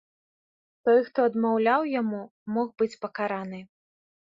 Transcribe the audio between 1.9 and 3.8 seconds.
яму, мог быць пакараны.